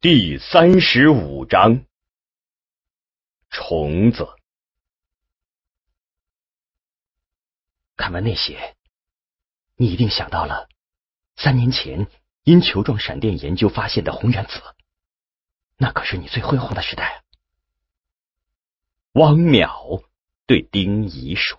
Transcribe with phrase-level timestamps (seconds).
[0.00, 1.84] 第三十五章，
[3.50, 4.28] 虫子。
[7.96, 8.76] 看完那些，
[9.74, 10.68] 你一定想到了
[11.34, 12.06] 三年前
[12.44, 14.62] 因球状闪电研究发现的红原子，
[15.76, 17.18] 那可是你最辉煌的时代啊！
[19.14, 20.04] 汪淼
[20.46, 21.58] 对丁仪说：“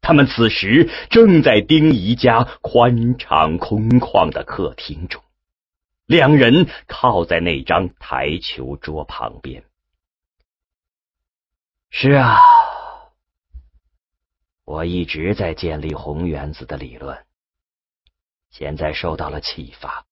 [0.00, 5.20] 他们此时正在丁仪家宽敞空旷的客厅中。”
[6.08, 9.62] 两人靠在那张台球桌旁边。
[11.90, 12.38] 是啊，
[14.64, 17.26] 我一直在建立红原子的理论，
[18.48, 20.06] 现在受到了启发。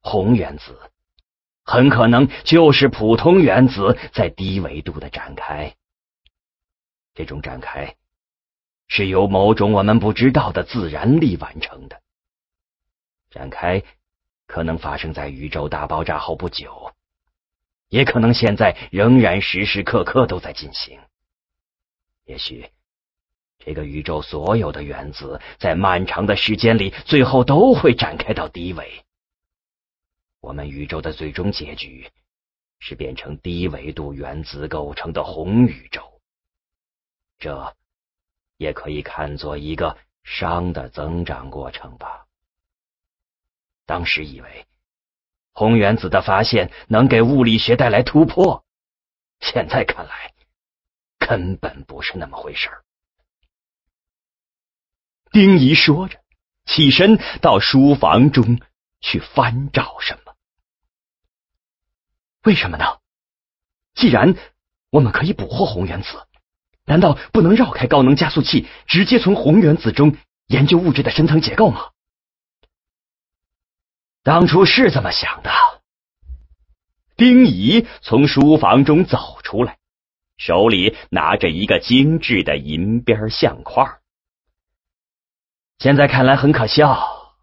[0.00, 0.78] 红原子
[1.64, 5.76] 很可能就是普通原子在低维度的展开。
[7.14, 7.96] 这种展开
[8.86, 12.02] 是由某种我们不知道的自然力完成的。
[13.30, 13.82] 展开。
[14.48, 16.92] 可能发生在宇宙大爆炸后不久，
[17.88, 20.98] 也可能现在仍然时时刻刻都在进行。
[22.24, 22.68] 也许，
[23.58, 29.04] 这个宇宙所有的原子在漫长的时间里，最后都会展开到低维。
[30.40, 32.10] 我们宇宙的最终结局
[32.78, 36.20] 是变成低维度原子构成的红宇宙。
[37.38, 37.76] 这
[38.56, 42.27] 也可以看作一个熵的增长过程吧。
[43.88, 44.66] 当时以为
[45.54, 48.66] 红原子的发现能给物理学带来突破，
[49.40, 50.34] 现在看来
[51.18, 52.84] 根本不是那么回事儿。
[55.32, 56.20] 丁仪说着，
[56.66, 58.60] 起身到书房中
[59.00, 60.34] 去翻找什么。
[62.44, 62.98] 为什么呢？
[63.94, 64.36] 既然
[64.90, 66.08] 我们可以捕获红原子，
[66.84, 70.14] 难道不能绕开高能加速器，直接从红原子中
[70.46, 71.90] 研究物质的深层结构吗？
[74.28, 75.50] 当初是这么想的。
[77.16, 79.78] 丁仪从书房中走出来，
[80.36, 84.00] 手里拿着一个精致的银边相框。
[85.78, 87.38] 现在看来很可笑。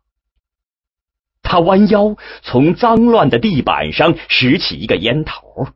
[1.42, 5.68] 他弯腰从脏乱的地板上拾起一个烟头。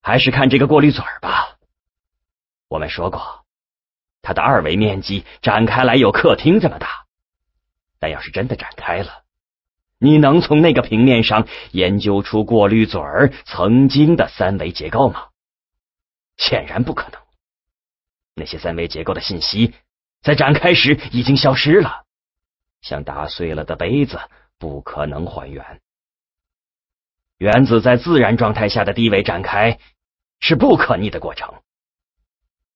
[0.00, 1.58] 还是看这个过滤嘴吧。
[2.68, 3.44] 我们说过，
[4.22, 7.04] 它的二维面积展开来有客厅这么大，
[7.98, 9.23] 但要是真的展开了。
[10.04, 15.28] 你能从那个平面上研究出过滤嘴儿曾经的三维结构吗？
[16.36, 17.18] 显然不可能。
[18.34, 19.72] 那些三维结构的信息
[20.20, 22.04] 在展开时已经消失了，
[22.82, 24.20] 像打碎了的杯子，
[24.58, 25.80] 不可能还原。
[27.38, 29.78] 原子在自然状态下的低维展开
[30.38, 31.54] 是不可逆的过程。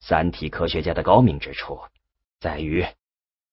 [0.01, 1.79] 三体科学家的高明之处
[2.41, 2.87] 在于，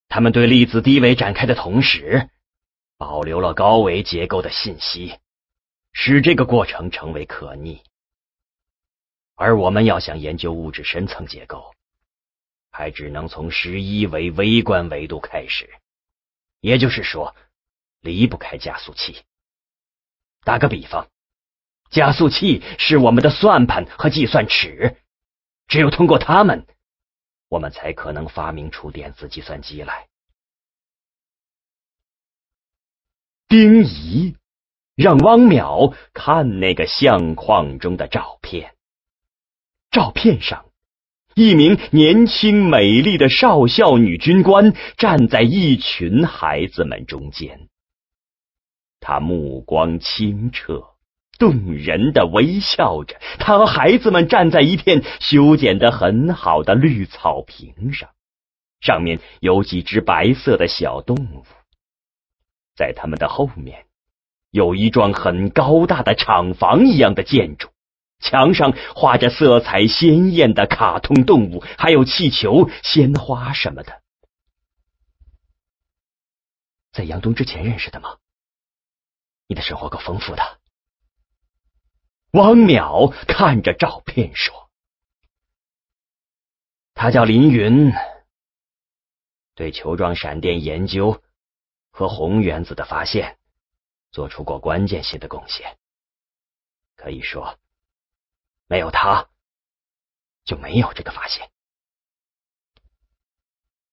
[0.07, 2.29] 他们对粒子低维展开的同时。
[2.97, 5.19] 保留了高维结构的信息，
[5.91, 7.83] 使这个过程成为可逆。
[9.35, 11.73] 而我们要想研究物质深层结构，
[12.71, 15.69] 还只能从十一维微观维度开始，
[16.61, 17.35] 也就是说，
[17.99, 19.23] 离不开加速器。
[20.45, 21.09] 打个比方，
[21.89, 24.95] 加速器是我们的算盘和计算尺，
[25.67, 26.65] 只有通过它们，
[27.49, 30.07] 我们才可能发明出电子计算机来。
[33.57, 34.35] 丁仪
[34.97, 38.73] 让汪淼看那个相框中的照片。
[39.91, 40.65] 照片上，
[41.35, 47.69] 一名年轻美丽的少校女军官站在一群孩子们中间。
[48.99, 50.83] 她目光清澈，
[51.39, 53.21] 动人的微笑着。
[53.39, 58.09] 她和孩子们站在一片修剪的很好的绿草坪上，
[58.81, 61.45] 上面有几只白色的小动物。
[62.75, 63.85] 在他们的后面，
[64.51, 67.69] 有一幢很高大的厂房一样的建筑，
[68.19, 74.01] 墙上画着色彩鲜艳的卡通动物，还有气球、鲜花什么的。
[76.91, 78.17] 在杨东之前认识的吗？
[79.47, 80.59] 你的生活够丰富的。
[82.31, 84.69] 汪淼看着照片说
[86.93, 87.93] ：“他叫林云，
[89.53, 91.21] 对球状闪电研究。”
[91.95, 93.39] 和红原子的发现
[94.11, 95.79] 做出过关键性的贡献，
[96.97, 97.57] 可以说，
[98.67, 99.29] 没有他
[100.43, 101.49] 就没有这个发现。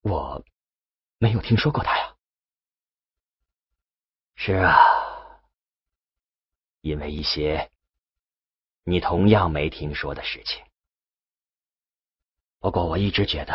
[0.01, 0.45] 我
[1.19, 2.17] 没有听说过他呀。
[4.35, 4.75] 是啊，
[6.81, 7.71] 因为一些
[8.83, 10.61] 你同样没听说的事情。
[12.59, 13.55] 不过我一直觉得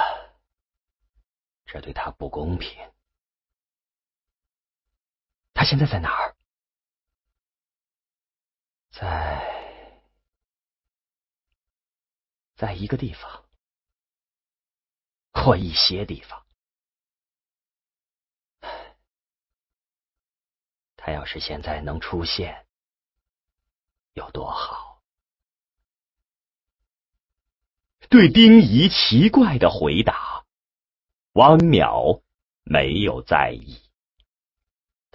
[1.66, 2.90] 这对他不公平。
[5.69, 6.34] 现在在哪儿？
[8.90, 10.02] 在，
[12.56, 13.44] 在一个地方，
[15.34, 16.46] 或一些地方。
[20.96, 22.66] 他要是现在能出现，
[24.13, 25.02] 有多好！
[28.08, 30.46] 对丁仪奇怪的回答，
[31.34, 32.22] 汪淼
[32.63, 33.87] 没有在意。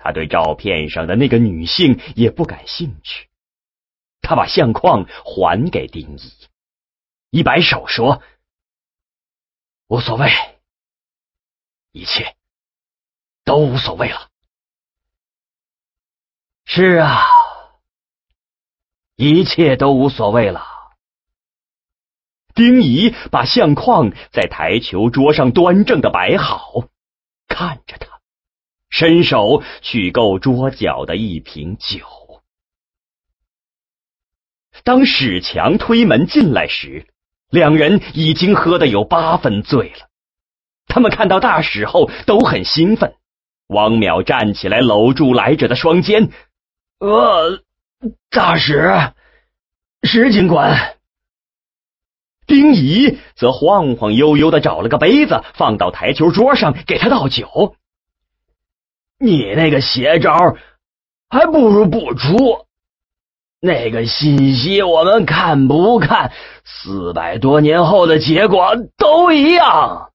[0.03, 3.29] 他对照片上的那个女性也不感兴趣。
[4.21, 6.33] 他把相框还给丁仪，
[7.31, 8.23] 一摆手说
[9.89, 10.29] ：“无所谓，
[11.93, 12.37] 一切
[13.45, 14.29] 都无所谓了。”
[16.65, 17.21] 是啊，
[19.17, 20.67] 一切都无所谓了。
[22.55, 26.87] 丁仪把相框在台球桌上端正的摆好，
[27.49, 28.12] 看着他，
[29.03, 32.07] 伸手去够桌角的一瓶酒。
[34.85, 37.09] 当史强推门进来时，
[37.51, 40.09] 两人已经喝得有八分醉了。
[40.87, 43.17] 他们看到大使后都很兴奋。
[43.67, 46.31] 王淼站起来搂住来者的双肩。
[47.01, 47.61] 呃，
[48.31, 49.13] 大使，
[50.05, 50.95] 石警官，
[52.47, 57.75] 丁仪则晃晃悠悠的找了个杯子放到台球桌上，给他倒酒。
[59.23, 60.57] 你那个邪招，
[61.29, 62.67] 还不如不出。
[63.61, 66.33] 那个信息我们看不看，
[66.65, 70.11] 四百多年后的结果都一样。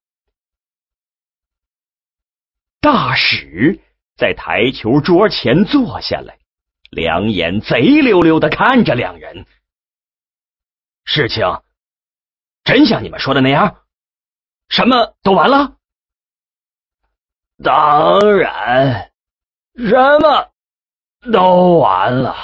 [2.81, 3.79] 大使
[4.17, 6.37] 在台球桌前坐下来。
[6.89, 9.45] 两眼贼溜溜的看着两人，
[11.05, 11.61] 事情
[12.65, 13.77] 真像你们说的那样，
[14.67, 15.76] 什么都完了。
[17.63, 19.11] 当然，
[19.75, 20.51] 什么
[21.31, 22.35] 都完了。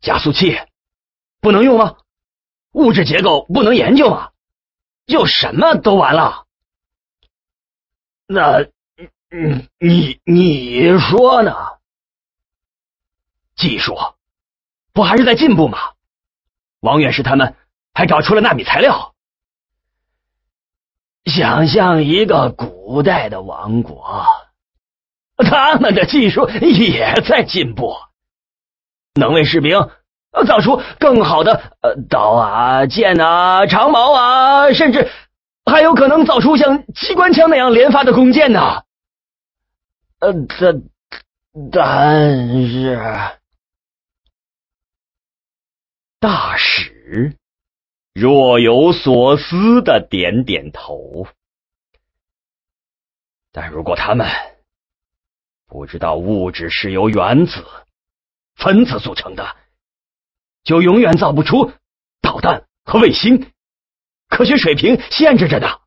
[0.00, 0.58] 加速器
[1.40, 1.96] 不能用吗？
[2.72, 4.30] 物质结构不能研究吗？
[5.06, 6.46] 就什么都完了？
[8.26, 8.60] 那，
[9.30, 11.54] 你你你说呢？
[13.54, 13.96] 技术
[14.92, 15.78] 不还是在进步吗？
[16.80, 17.56] 王院士他们
[17.94, 19.15] 还找出了纳米材料。
[21.36, 24.24] 想象一个古代的王国，
[25.36, 27.94] 他们的技术也在进步，
[29.20, 29.90] 能为士兵
[30.46, 31.76] 造出更好的
[32.08, 35.10] 刀啊、剑啊、长矛啊，甚至
[35.70, 38.84] 还有可能造出像机关枪那样连发的弓箭呢。
[40.20, 40.82] 呃，但
[41.70, 42.98] 但是。
[46.18, 47.36] 大使
[48.18, 51.26] 若有所思的点点头，
[53.52, 54.26] 但如果他们
[55.66, 57.62] 不知道物质是由原子、
[58.54, 59.54] 分子组成的，
[60.64, 61.74] 就永远造不出
[62.22, 63.52] 导弹和卫星。
[64.30, 65.82] 科学水平限制着的。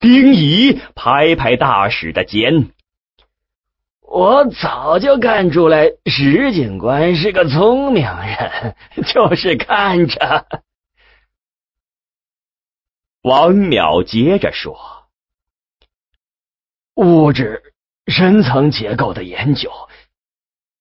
[0.00, 2.72] 丁仪拍拍大使的肩。
[4.02, 8.76] 我早就看出来，石警官是个聪明人，
[9.06, 10.46] 就是看着。
[13.22, 14.76] 王淼接着说
[16.96, 17.74] ：“物质
[18.06, 19.70] 深层结构的研究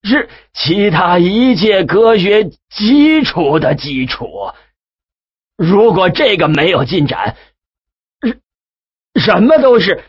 [0.04, 4.52] 是其他一切科学基础的基础。
[5.56, 7.38] 如果这个没有进展，
[8.20, 8.42] 什
[9.22, 10.04] 什么都是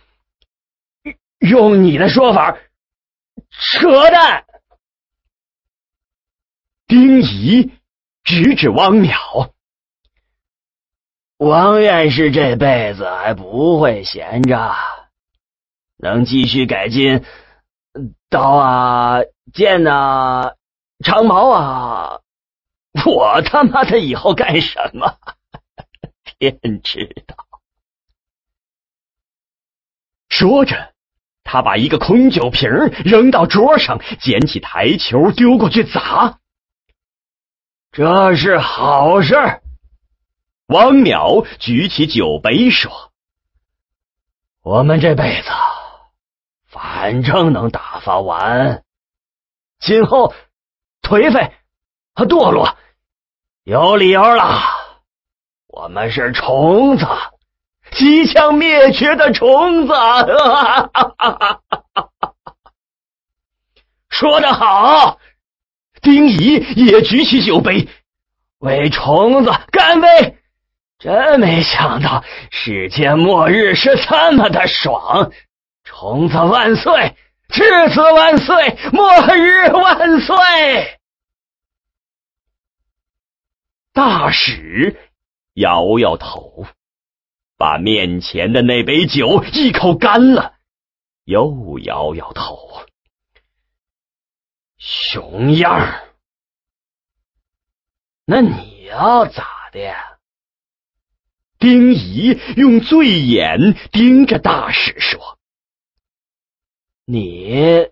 [1.38, 2.58] 用你的说法。”
[3.52, 4.44] 扯淡！
[6.86, 7.72] 丁仪
[8.24, 9.52] 指指汪淼，
[11.36, 14.74] 王院士这辈子还不会闲着，
[15.96, 17.24] 能继续改进
[18.28, 19.20] 刀啊、
[19.52, 20.54] 剑啊、
[21.04, 22.20] 长矛啊，
[23.06, 25.18] 我他妈的以后干什么？
[26.38, 27.36] 天知道。
[30.28, 30.92] 说着。
[31.44, 32.70] 他把一个空酒瓶
[33.04, 36.38] 扔到桌上，捡起台球丢过去砸。
[37.90, 39.34] 这是好事。
[40.66, 43.12] 王淼举起酒杯说
[44.62, 45.50] ：“我们这辈子
[46.66, 48.82] 反正能打发完，
[49.78, 50.32] 今后
[51.02, 51.52] 颓废
[52.14, 52.78] 和堕落
[53.64, 54.62] 有理由了。
[55.66, 57.06] 我们是虫子。”
[57.94, 59.92] 即将灭绝的虫子，
[64.08, 65.18] 说得好！
[66.00, 67.88] 丁仪也举起酒杯，
[68.58, 70.38] 为虫子干杯！
[70.98, 75.30] 真没想到世界末日是这么的爽！
[75.84, 77.16] 虫子万岁！
[77.48, 78.76] 至死万岁！
[78.92, 80.36] 末日万岁！
[83.92, 84.96] 大使
[85.54, 86.66] 摇摇头，
[87.62, 90.56] 把面前的那杯酒一口干了，
[91.22, 92.58] 又摇摇头。
[94.78, 96.12] 熊样儿，
[98.24, 99.94] 那你要咋的？
[101.60, 105.38] 丁仪用醉眼盯着大使说
[107.06, 107.88] ：“你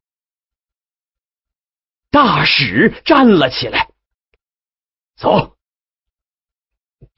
[2.09, 3.90] 大使站了起来，
[5.21, 5.55] 走，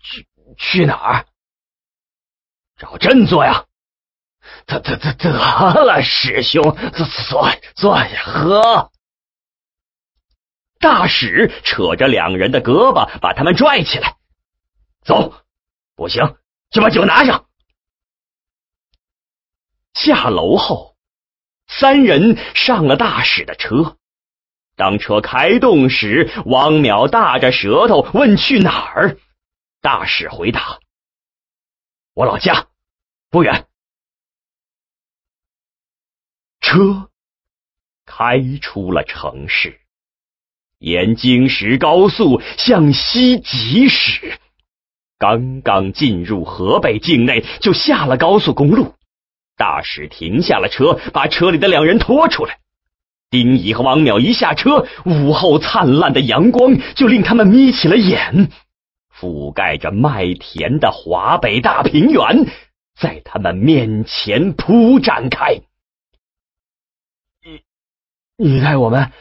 [0.04, 1.26] 去去哪儿？
[2.76, 3.66] 找振作呀！
[4.66, 5.30] 得得得得
[5.86, 8.92] 了，师兄，坐坐坐下喝。
[10.80, 14.18] 大使扯着两人的胳膊，把他们拽起来。
[15.06, 15.34] 走，
[15.96, 16.36] 不行
[16.72, 17.48] 就把酒拿上。
[19.94, 20.98] 下楼后，
[21.68, 23.98] 三人上了大使的车。
[24.76, 29.18] 当车开动时，王淼大着舌头问去哪儿。
[29.82, 30.80] 大使回答
[32.16, 32.68] ：“我老家
[33.30, 33.68] 不远。”
[36.62, 37.10] 车
[38.06, 39.80] 开出了城市。
[40.80, 44.40] 沿京石高速向西疾驶，
[45.18, 48.96] 刚刚进入河北境内，就下了高速公路。
[49.56, 52.60] 大使停下了车，把车里的两人拖出来。
[53.34, 58.52] 丁仪和王淼一下车，午后灿烂的阳光就令他们眯起了眼。
[59.12, 62.46] 覆盖着麦田的华北大平原
[62.94, 65.62] 在他们面前铺展开。
[67.42, 67.64] 你，
[68.38, 69.12] 你带我们？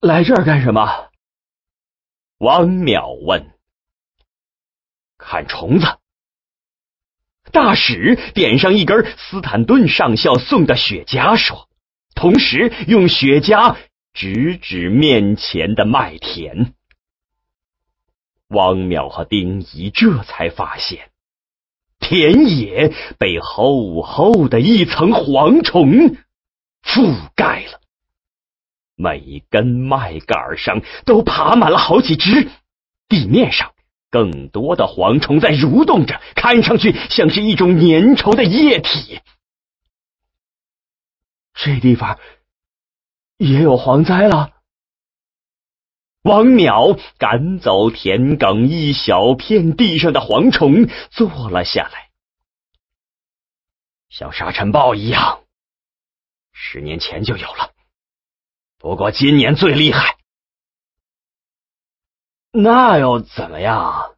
[0.00, 1.10] 来这儿干什么？
[2.38, 3.50] 王淼问。
[5.18, 5.86] 看虫子。
[7.50, 11.68] 大使点上一根斯坦顿上校送的雪茄，说，
[12.14, 13.76] 同时用雪茄
[14.12, 16.74] 指指面前的麦田。
[18.48, 21.08] 汪淼和丁仪这才发现，
[21.98, 26.16] 田野被厚厚的一层蝗虫
[26.82, 27.80] 覆盖了。
[28.94, 32.50] 每根麦秆上都爬满了好几只，
[33.08, 33.72] 地面上
[34.10, 39.20] 更多的蝗虫在蠕动着，看上去像是一种粘稠的液体。
[41.54, 42.18] 这地方
[43.36, 44.52] 也有蝗灾了。
[46.22, 52.10] 王淼赶走田埂一小片地上的蝗虫，坐了下来，
[54.08, 55.42] 像沙尘暴一样，
[56.52, 57.72] 十年前就有了。
[58.78, 60.16] 不过今年最厉害，
[62.52, 64.14] 那又怎么样？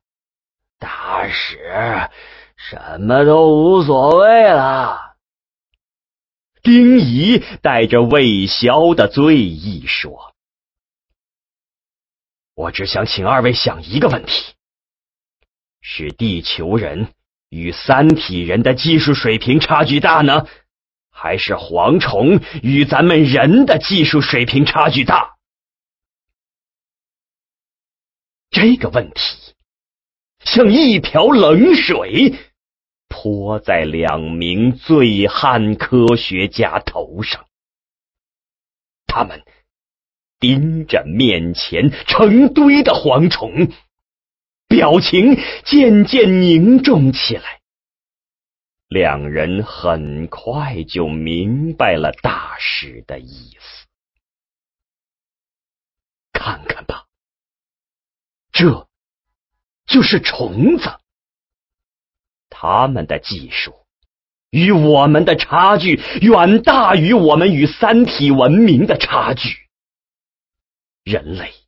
[0.78, 2.10] 大使
[2.56, 5.13] 什么都无所谓了。
[6.64, 10.34] 丁仪带着未消的醉意说
[12.56, 14.54] ：“我只想请二位想一个问题：
[15.82, 17.12] 是地球人
[17.50, 20.46] 与三体人的技术水平差距大呢？”
[21.16, 25.36] 还是蝗虫与咱们人的技术水平差距大？
[28.50, 29.54] 这个问题
[30.40, 32.34] 像一瓢冷水
[33.24, 37.46] 泼在两名醉汉科学家头上。
[39.06, 39.42] 他们
[40.38, 43.72] 盯着面前成堆的蝗虫，
[44.68, 47.62] 表情渐渐凝重起来。
[48.88, 53.86] 两人很快就明白了大使的意思。
[56.30, 57.06] 看看吧，
[58.52, 58.86] 这
[59.86, 60.90] 就是虫子。
[62.64, 63.74] 他们的技术
[64.50, 69.50] 与我们的差距远大于我们与三体文明的差距。
[71.04, 71.63] 人类。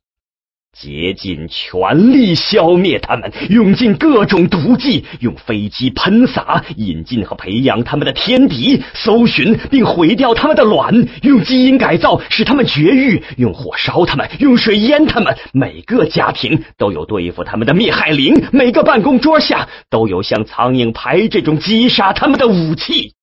[0.79, 15.35] 竭尽全力消灭他们，用尽各种毒剂，用飞机喷洒，引进和培养他们的天敌，搜寻并毁掉他们的卵，用基因改造使他们绝育，用火烧他们，用水淹他们。
[15.51, 23.16] 每个家庭都有对付他们的灭害灵，每个办公桌下都有像苍蝇拍这种击杀他们的武器。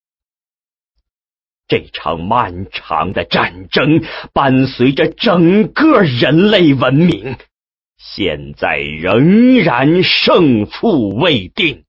[1.67, 7.37] 这场漫长的战争伴随着整个人类文明，
[7.99, 11.85] 现在仍然胜负未定。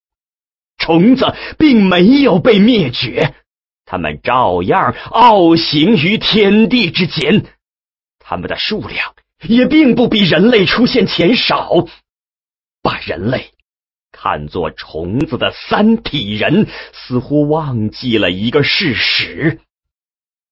[0.77, 3.33] 虫子并没有被灭绝，
[3.85, 7.45] 它们照样傲行于天地之间。
[8.19, 9.13] 它们的数量
[9.47, 11.85] 也并不比人类出现前少。
[12.81, 13.51] 把人类
[14.25, 19.61] 看作虫子的三体人，似乎忘记了一个事实。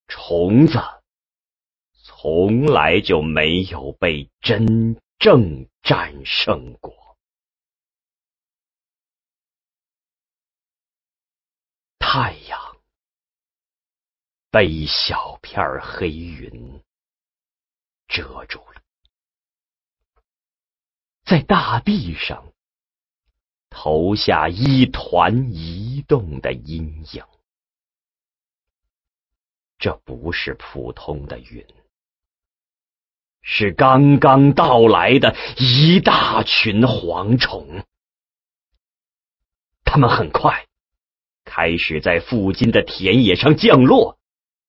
[0.07, 0.79] 虫子
[2.03, 7.17] 从来就没有被真正战胜过。
[11.97, 12.77] 太阳
[14.51, 16.79] 被一小片黑云
[18.07, 18.83] 遮住了，
[21.25, 22.52] 在大地上
[23.73, 27.23] 投下一团移动的阴影。
[29.77, 31.65] 这不是普通的云，
[33.41, 37.83] 是刚刚到来的一大群蝗虫。
[39.83, 40.65] 它们很快。
[41.45, 44.17] 开始在附近的田野上降落。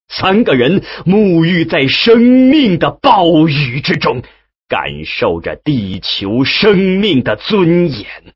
[0.09, 4.23] 三个人沐浴在生命的暴雨之中，
[4.69, 8.34] 感受着地球生命的尊严。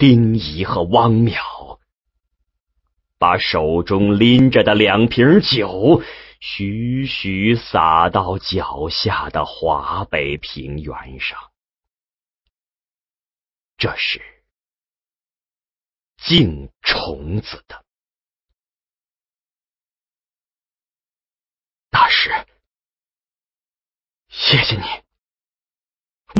[0.00, 1.78] 丁仪和汪淼
[3.18, 6.02] 把手中拎着的两瓶酒
[6.40, 11.38] 徐徐洒到脚下的华北平原上。
[13.76, 14.22] 这是。
[16.16, 17.84] 敬虫子的
[21.90, 22.30] 大师，
[24.30, 24.82] 谢谢你。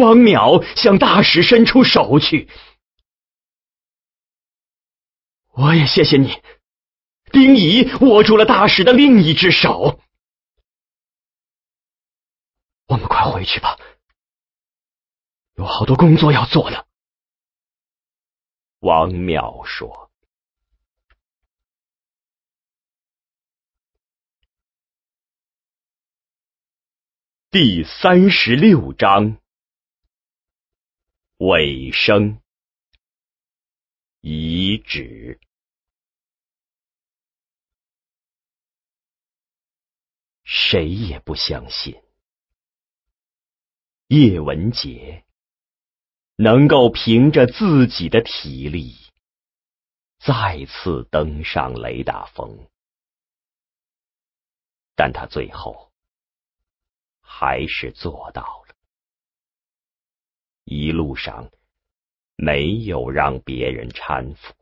[0.01, 2.49] 汪淼向大使伸出手去，
[5.61, 6.43] 我也谢谢你。
[7.31, 10.01] 丁仪握住了大使的另一只手，
[12.87, 13.79] 我们快回去吧，
[15.57, 16.87] 有好多工作要做呢。
[18.79, 20.11] 王淼说
[27.53, 29.37] ：“第三十六章
[31.37, 32.41] 尾声，
[34.23, 35.39] 遗址。
[40.53, 42.03] 谁也不相信
[44.09, 45.25] 叶文洁。”
[46.43, 48.97] 能够凭着自己的体力
[50.19, 52.67] 再次登上雷达峰，
[54.95, 55.93] 但他最后
[57.21, 58.75] 还是做到了。
[60.65, 61.51] 一路上
[62.37, 64.55] 没有让别人搀扶，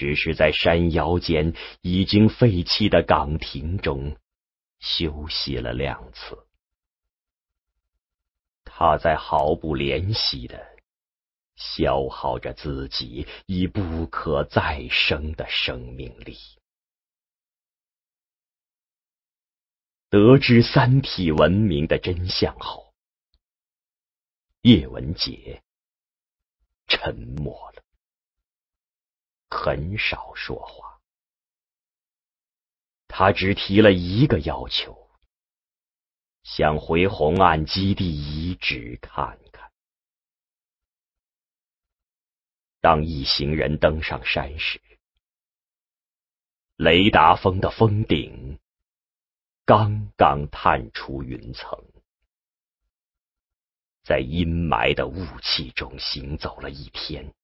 [0.00, 4.16] 只是在山腰间已经废弃的岗亭中
[4.78, 6.46] 休息了两次。
[8.64, 10.58] 他在毫不怜惜的
[11.54, 16.38] 消耗着自己已不可再生的生命力。
[20.08, 22.94] 得知三体文明的真相后，
[24.62, 25.62] 叶文洁
[26.86, 27.82] 沉默了，
[29.50, 30.98] 很少说话。
[33.08, 34.98] 他只提了一个要求。
[36.42, 39.70] 想回红岸基地遗址看看。
[42.80, 44.80] 当一行人登上山时，
[46.76, 48.58] 雷达峰的峰顶
[49.66, 51.78] 刚刚探出云层，
[54.02, 57.34] 在阴霾的雾气中行走了一天，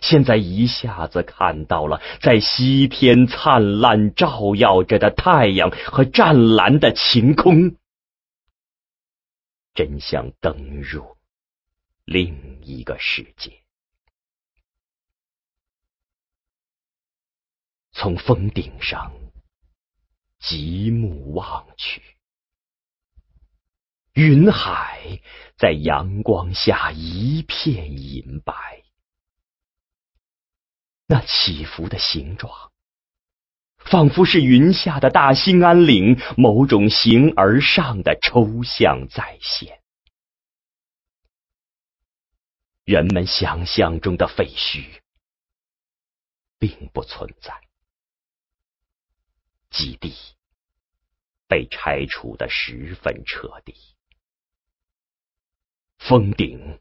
[0.00, 7.76] 现在一下子看到了在西天灿烂照耀着的太阳和湛蓝的晴空。
[9.74, 11.16] 真想登入
[12.04, 13.52] 另一个世界。
[17.92, 19.12] 从峰顶上
[20.38, 22.02] 极目望去，
[24.14, 25.20] 云海
[25.56, 28.82] 在阳光下一片银白，
[31.10, 32.70] 那起伏的形状。
[33.78, 39.82] 仿佛是云下的大兴安岭某种形而上的抽象再现，
[42.84, 45.00] 人们想象中的废墟
[46.60, 47.60] 并不存在，
[49.70, 50.14] 基地
[51.48, 53.74] 被拆除的十分彻底，
[55.98, 56.78] 峰顶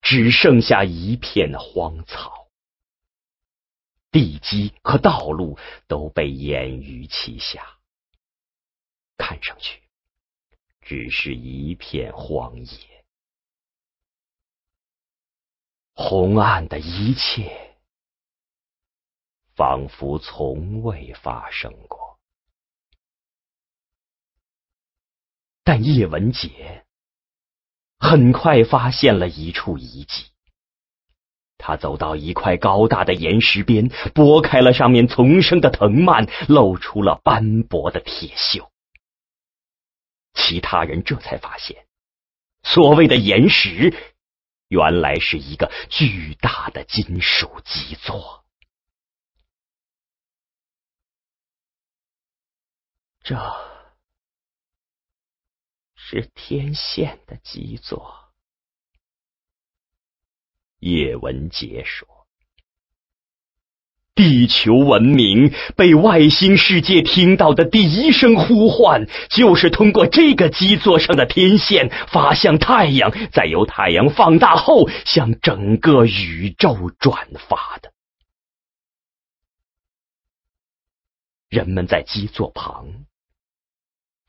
[0.00, 2.41] 只剩下一片荒草。
[4.12, 7.78] 地基和道路都被掩于其下，
[9.16, 9.82] 看上去
[10.82, 13.04] 只是一片荒野。
[15.94, 17.78] 红岸的一切
[19.54, 22.20] 仿佛从未发生过，
[25.64, 26.84] 但叶文洁
[27.98, 30.31] 很快发现了一处遗迹。
[31.64, 38.68] 他走到一块高大的岩石边，拨开了上面丛生的藤蔓，露出了斑驳的铁锈。
[40.34, 41.86] 其他人这才发现，
[42.64, 43.94] 所谓的岩石，
[44.66, 48.44] 原来是一个巨大的金属基座。
[53.22, 53.36] 这
[55.94, 58.31] 是天线的基座。
[60.82, 62.08] 叶文洁说
[64.16, 77.92] ：“地球文明被外星世界听到的第一声呼唤，就是通过这个基座上的天线发向太阳，再由太阳放大后向整个宇宙转发的。
[81.48, 83.06] 人们在基座旁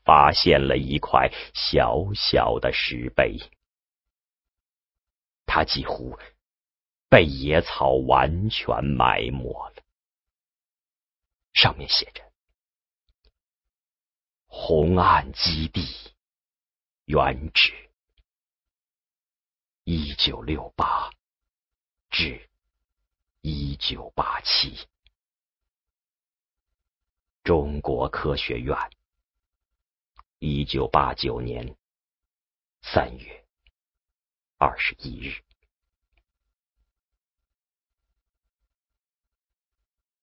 [0.04, 3.40] 发现了一块小小的石碑，
[5.46, 6.16] 它几乎……”
[7.14, 9.84] 被野草完全埋没了，
[11.52, 12.32] 上面写着
[14.50, 16.12] “红岸基地
[17.04, 17.72] 原址
[19.84, 21.08] 一九六八
[22.10, 22.50] 至
[23.42, 24.88] 一九八七，
[27.44, 28.76] 中国科学院
[30.40, 31.76] 一九八九年
[32.82, 33.46] 三月
[34.58, 35.40] 二十一日。”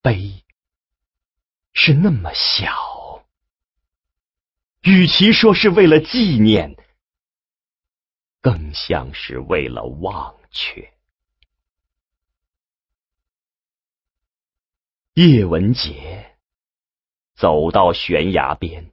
[0.02, 0.44] 碑
[1.74, 3.24] 是那么小，
[4.82, 6.76] 与其说是为了纪念，
[8.42, 10.92] 更像是为了忘却。
[15.14, 16.38] 叶文洁
[17.36, 18.92] 走到悬崖边，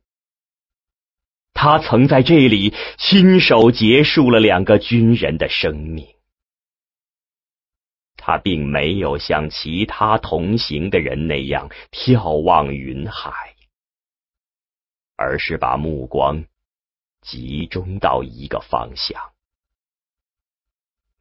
[1.55, 6.18] 他曾在这里亲手结束了两个军人的生命。
[8.29, 13.57] 他并没有像其他同行的人那样眺望云海，
[15.17, 16.45] 而是把目光
[17.23, 19.33] 集中到一个方向，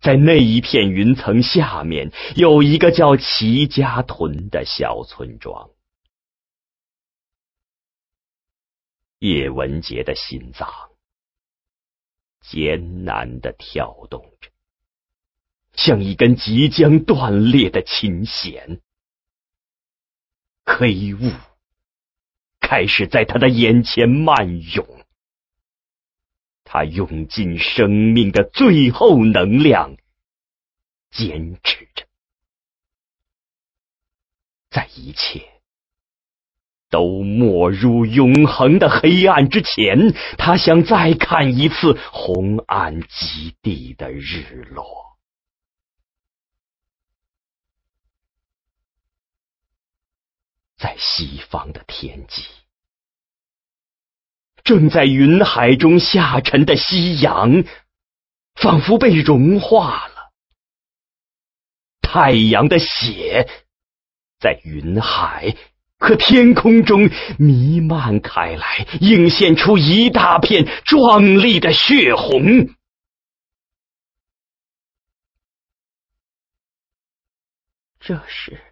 [0.02, 5.70] 在那一片云层下面，有一个叫齐家屯的小村庄。
[9.20, 10.70] 叶文杰的心脏
[12.42, 14.52] 艰难的跳动着。
[15.78, 18.82] 像一根即将断裂的琴弦，
[20.66, 21.32] 黑雾
[22.60, 24.86] 开始在他的眼前漫涌。
[26.64, 29.96] 他用尽生命的最后能量，
[31.12, 32.06] 坚持着，
[34.70, 35.48] 在一切
[36.90, 45.17] 都没入永恒的黑暗之前，他想再看一次红岸基地的日落。
[50.78, 52.46] 在西方的天际，
[54.64, 57.64] 正在云海中下沉的夕阳，
[58.54, 60.32] 仿佛被融化了。
[62.02, 63.50] 太阳的血
[64.40, 65.56] 在云海
[65.98, 67.10] 和天空中
[67.40, 72.70] 弥漫开来，映现出一大片壮丽的血红。
[78.00, 78.67] 这是。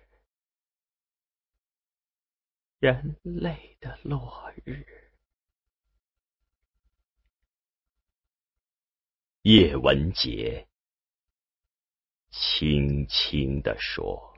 [2.86, 4.86] 人类的落日。
[9.42, 10.68] 叶文洁
[12.30, 14.35] 轻轻地说。